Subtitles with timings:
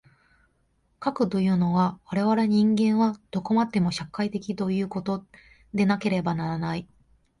[0.99, 5.27] かくいうのは、我々人間はどこまでも社会的ということ
[5.75, 6.87] でなければならない。